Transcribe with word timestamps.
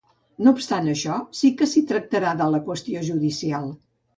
No 0.45 0.53
obstant 0.59 0.89
això, 0.93 1.17
sí 1.41 1.51
que 1.59 1.69
s’hi 1.73 1.85
tractarà 1.91 2.33
de 2.43 2.51
la 2.57 2.65
qüestió 2.71 3.05
judicial. 3.11 3.71